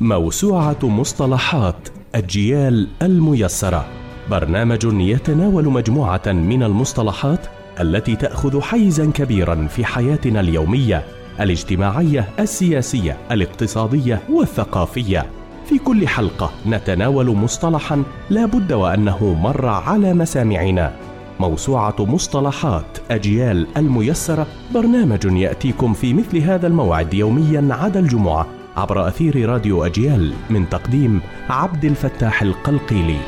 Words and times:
موسوعة 0.00 0.78
مصطلحات 0.82 1.88
الجيال 2.14 2.88
الميسرة. 3.02 3.86
برنامج 4.30 4.84
يتناول 4.84 5.64
مجموعة 5.64 6.22
من 6.26 6.62
المصطلحات 6.62 7.46
التي 7.80 8.16
تأخذ 8.16 8.60
حيزا 8.60 9.10
كبيرا 9.10 9.66
في 9.66 9.84
حياتنا 9.84 10.40
اليومية 10.40 11.04
الاجتماعية 11.40 12.28
السياسية 12.38 13.16
الاقتصادية 13.30 14.20
والثقافية. 14.32 15.26
في 15.66 15.78
كل 15.78 16.08
حلقة 16.08 16.50
نتناول 16.66 17.36
مصطلحا 17.36 18.02
لا 18.30 18.46
بد 18.46 18.72
وأنه 18.72 19.34
مر 19.42 19.66
على 19.66 20.14
مسامعنا. 20.14 20.92
موسوعة 21.40 21.96
مصطلحات 21.98 22.98
أجيال 23.10 23.66
الميسرة 23.76 24.46
برنامج 24.74 25.24
يأتيكم 25.24 25.92
في 25.92 26.14
مثل 26.14 26.38
هذا 26.38 26.66
الموعد 26.66 27.14
يوميا 27.14 27.68
عدا 27.70 28.00
الجمعة. 28.00 28.59
عبر 28.76 29.08
أثير 29.08 29.48
راديو 29.48 29.86
أجيال 29.86 30.32
من 30.50 30.68
تقديم 30.68 31.20
عبد 31.48 31.84
الفتاح 31.84 32.42
القلقيلي. 32.42 33.20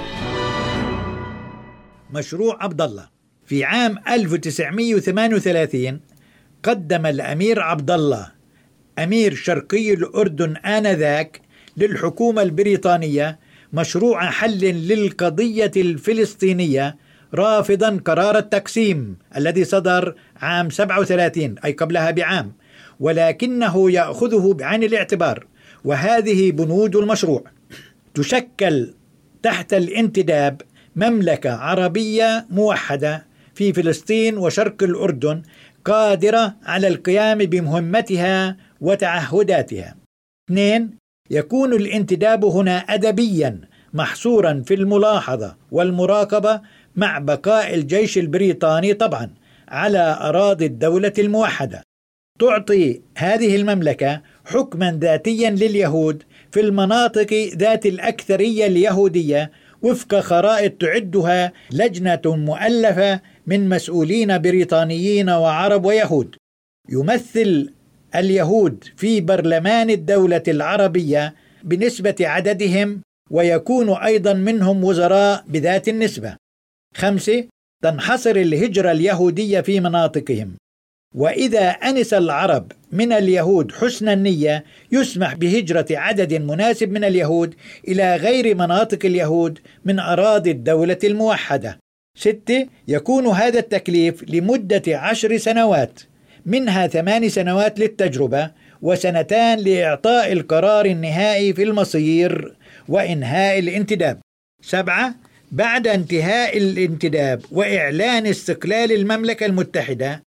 مشروع 2.12 2.62
عبد 2.64 2.80
الله 2.82 3.08
في 3.46 3.64
عام 3.64 3.98
1938 4.08 6.00
قدم 6.62 7.06
الأمير 7.06 7.60
عبد 7.60 7.90
الله 7.90 8.32
أمير 8.98 9.34
شرقي 9.34 9.94
الأردن 9.94 10.56
آنذاك 10.56 11.40
للحكومة 11.76 12.42
البريطانية 12.42 13.38
مشروع 13.72 14.30
حل 14.30 14.60
للقضية 14.60 15.70
الفلسطينية 15.76 16.96
رافضا 17.34 18.00
قرار 18.04 18.38
التقسيم 18.38 19.16
الذي 19.36 19.64
صدر 19.64 20.14
عام 20.36 20.70
37 20.70 21.54
أي 21.64 21.72
قبلها 21.72 22.10
بعام. 22.10 22.52
ولكنه 23.02 23.90
يأخذه 23.90 24.54
بعين 24.54 24.82
الاعتبار 24.82 25.46
وهذه 25.84 26.50
بنود 26.50 26.96
المشروع 26.96 27.44
تشكل 28.14 28.94
تحت 29.42 29.74
الانتداب 29.74 30.62
مملكة 30.96 31.50
عربية 31.50 32.46
موحدة 32.50 33.26
في 33.54 33.72
فلسطين 33.72 34.38
وشرق 34.38 34.82
الأردن 34.82 35.42
قادرة 35.84 36.54
على 36.62 36.88
القيام 36.88 37.38
بمهمتها 37.38 38.56
وتعهداتها. 38.80 39.96
اثنين 40.48 40.90
يكون 41.30 41.72
الانتداب 41.72 42.44
هنا 42.44 42.76
أدبيا 42.78 43.60
محصورا 43.94 44.62
في 44.66 44.74
الملاحظة 44.74 45.56
والمراقبة 45.72 46.60
مع 46.96 47.18
بقاء 47.18 47.74
الجيش 47.74 48.18
البريطاني 48.18 48.94
طبعا 48.94 49.30
على 49.68 50.18
أراضي 50.20 50.66
الدولة 50.66 51.12
الموحدة 51.18 51.82
تعطي 52.40 53.00
هذه 53.16 53.56
المملكة 53.56 54.22
حكما 54.44 54.98
ذاتيا 55.00 55.50
لليهود 55.50 56.22
في 56.50 56.60
المناطق 56.60 57.50
ذات 57.56 57.86
الأكثرية 57.86 58.66
اليهودية 58.66 59.50
وفق 59.82 60.20
خرائط 60.20 60.72
تعدها 60.80 61.52
لجنة 61.72 62.20
مؤلفة 62.24 63.20
من 63.46 63.68
مسؤولين 63.68 64.38
بريطانيين 64.38 65.30
وعرب 65.30 65.84
ويهود. 65.84 66.36
يمثل 66.88 67.72
اليهود 68.14 68.84
في 68.96 69.20
برلمان 69.20 69.90
الدولة 69.90 70.42
العربية 70.48 71.34
بنسبة 71.64 72.14
عددهم 72.20 73.02
ويكون 73.30 73.90
أيضا 73.90 74.32
منهم 74.32 74.84
وزراء 74.84 75.44
بذات 75.48 75.88
النسبة. 75.88 76.36
خمسة 76.96 77.44
تنحصر 77.82 78.36
الهجرة 78.36 78.92
اليهودية 78.92 79.60
في 79.60 79.80
مناطقهم. 79.80 80.56
وإذا 81.14 81.68
أنس 81.68 82.14
العرب 82.14 82.72
من 82.92 83.12
اليهود 83.12 83.72
حسن 83.72 84.08
النية 84.08 84.64
يسمح 84.92 85.34
بهجرة 85.34 85.86
عدد 85.90 86.34
مناسب 86.34 86.92
من 86.92 87.04
اليهود 87.04 87.54
إلى 87.88 88.16
غير 88.16 88.54
مناطق 88.54 88.98
اليهود 89.04 89.58
من 89.84 89.98
أراضي 89.98 90.50
الدولة 90.50 90.98
الموحدة. 91.04 91.78
ستة 92.18 92.66
يكون 92.88 93.26
هذا 93.26 93.58
التكليف 93.58 94.24
لمدة 94.30 94.82
عشر 94.98 95.36
سنوات 95.36 96.00
منها 96.46 96.86
ثمان 96.86 97.28
سنوات 97.28 97.78
للتجربة 97.78 98.50
وسنتان 98.82 99.58
لإعطاء 99.58 100.32
القرار 100.32 100.86
النهائي 100.86 101.52
في 101.52 101.62
المصير 101.62 102.56
وإنهاء 102.88 103.58
الانتداب. 103.58 104.20
سبعة 104.62 105.14
بعد 105.52 105.86
انتهاء 105.86 106.58
الانتداب 106.58 107.42
وإعلان 107.52 108.26
استقلال 108.26 108.92
المملكة 108.92 109.46
المتحدة 109.46 110.22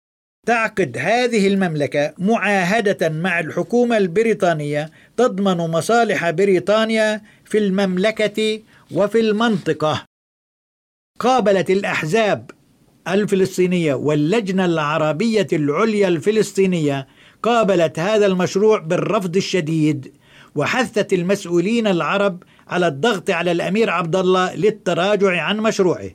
تعقد 0.47 0.97
هذه 0.97 1.47
المملكة 1.47 2.13
معاهدة 2.17 3.09
مع 3.09 3.39
الحكومة 3.39 3.97
البريطانية 3.97 4.91
تضمن 5.17 5.57
مصالح 5.57 6.29
بريطانيا 6.29 7.21
في 7.45 7.57
المملكة 7.57 8.59
وفي 8.91 9.19
المنطقة. 9.19 10.05
قابلت 11.19 11.69
الأحزاب 11.69 12.51
الفلسطينية 13.07 13.93
واللجنة 13.93 14.65
العربية 14.65 15.47
العليا 15.53 16.07
الفلسطينية 16.07 17.07
قابلت 17.43 17.99
هذا 17.99 18.25
المشروع 18.25 18.79
بالرفض 18.79 19.35
الشديد 19.35 20.13
وحثت 20.55 21.13
المسؤولين 21.13 21.87
العرب 21.87 22.43
على 22.67 22.87
الضغط 22.87 23.29
على 23.29 23.51
الأمير 23.51 23.89
عبد 23.89 24.15
الله 24.15 24.55
للتراجع 24.55 25.41
عن 25.41 25.57
مشروعه 25.57 26.09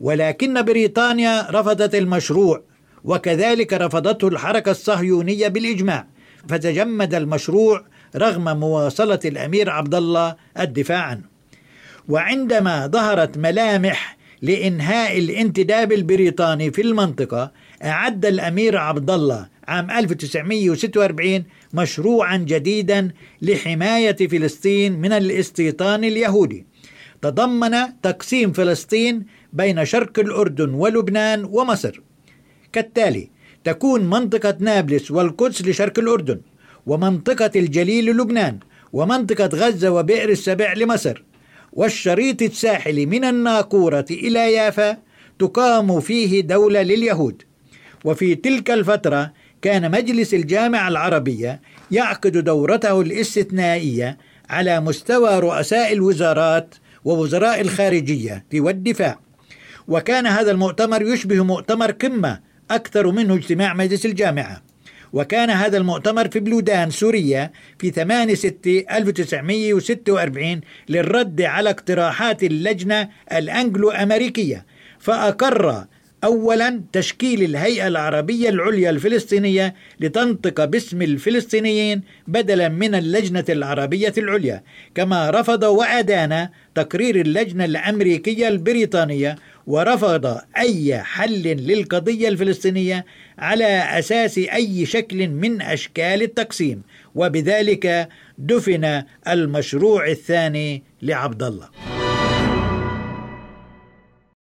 ولكن 0.00 0.62
بريطانيا 0.62 1.50
رفضت 1.50 1.94
المشروع 1.94 2.69
وكذلك 3.04 3.72
رفضته 3.72 4.28
الحركة 4.28 4.70
الصهيونية 4.70 5.48
بالإجماع 5.48 6.06
فتجمد 6.48 7.14
المشروع 7.14 7.84
رغم 8.16 8.60
مواصلة 8.60 9.20
الأمير 9.24 9.70
عبد 9.70 9.94
الله 9.94 10.36
الدفاع 10.60 10.98
عنه. 10.98 11.22
وعندما 12.08 12.86
ظهرت 12.86 13.38
ملامح 13.38 14.16
لإنهاء 14.42 15.18
الانتداب 15.18 15.92
البريطاني 15.92 16.70
في 16.70 16.82
المنطقة 16.82 17.52
أعد 17.84 18.26
الأمير 18.26 18.76
عبد 18.76 19.10
الله 19.10 19.48
عام 19.68 19.90
1946 19.90 21.44
مشروعا 21.74 22.36
جديدا 22.36 23.10
لحماية 23.42 24.16
فلسطين 24.28 25.00
من 25.00 25.12
الاستيطان 25.12 26.04
اليهودي. 26.04 26.66
تضمن 27.22 28.00
تقسيم 28.02 28.52
فلسطين 28.52 29.26
بين 29.52 29.84
شرق 29.84 30.18
الأردن 30.18 30.74
ولبنان 30.74 31.44
ومصر. 31.44 32.00
كالتالي 32.72 33.28
تكون 33.64 34.10
منطقة 34.10 34.56
نابلس 34.60 35.10
والقدس 35.10 35.62
لشرق 35.62 35.98
الأردن 35.98 36.40
ومنطقة 36.86 37.50
الجليل 37.56 38.04
للبنان 38.06 38.58
ومنطقة 38.92 39.50
غزة 39.54 39.90
وبئر 39.90 40.28
السبع 40.28 40.72
لمصر 40.72 41.22
والشريط 41.72 42.42
الساحلي 42.42 43.06
من 43.06 43.24
الناقورة 43.24 44.04
إلى 44.10 44.52
يافا 44.52 44.96
تقام 45.38 46.00
فيه 46.00 46.40
دولة 46.40 46.82
لليهود. 46.82 47.42
وفي 48.04 48.34
تلك 48.34 48.70
الفترة 48.70 49.32
كان 49.62 49.90
مجلس 49.90 50.34
الجامعة 50.34 50.88
العربية 50.88 51.60
يعقد 51.90 52.36
دورته 52.36 53.00
الاستثنائية 53.00 54.18
على 54.50 54.80
مستوى 54.80 55.38
رؤساء 55.38 55.92
الوزارات 55.92 56.74
ووزراء 57.04 57.60
الخارجية 57.60 58.44
والدفاع. 58.54 59.20
وكان 59.88 60.26
هذا 60.26 60.50
المؤتمر 60.50 61.02
يشبه 61.02 61.44
مؤتمر 61.44 61.90
قمة 61.90 62.40
أكثر 62.70 63.10
منه 63.10 63.34
اجتماع 63.34 63.74
مجلس 63.74 64.06
الجامعة. 64.06 64.62
وكان 65.12 65.50
هذا 65.50 65.78
المؤتمر 65.78 66.28
في 66.28 66.40
بلودان 66.40 66.90
سوريا 66.90 67.52
في 67.78 67.90
8 67.90 68.34
6 68.34 68.84
1946 68.90 70.60
للرد 70.88 71.42
على 71.42 71.70
اقتراحات 71.70 72.42
اللجنة 72.42 73.08
الأنجلو 73.32 73.90
أمريكية 73.90 74.66
فأقر 74.98 75.84
أولا 76.24 76.80
تشكيل 76.92 77.42
الهيئة 77.42 77.86
العربية 77.86 78.48
العليا 78.48 78.90
الفلسطينية 78.90 79.74
لتنطق 80.00 80.64
باسم 80.64 81.02
الفلسطينيين 81.02 82.02
بدلا 82.26 82.68
من 82.68 82.94
اللجنة 82.94 83.44
العربية 83.48 84.12
العليا. 84.18 84.62
كما 84.94 85.30
رفض 85.30 85.62
وأدان 85.62 86.48
تقرير 86.74 87.16
اللجنة 87.16 87.64
الأمريكية 87.64 88.48
البريطانية 88.48 89.36
ورفض 89.70 90.38
أي 90.56 90.98
حل 90.98 91.42
للقضية 91.42 92.28
الفلسطينية 92.28 93.06
على 93.38 93.98
أساس 93.98 94.38
أي 94.38 94.86
شكل 94.86 95.28
من 95.28 95.62
أشكال 95.62 96.22
التقسيم 96.22 96.82
وبذلك 97.14 98.08
دفن 98.38 99.02
المشروع 99.28 100.06
الثاني 100.08 100.82
لعبد 101.02 101.42
الله. 101.42 101.68